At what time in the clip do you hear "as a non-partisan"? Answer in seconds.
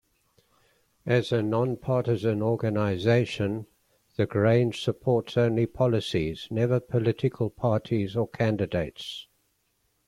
1.05-2.41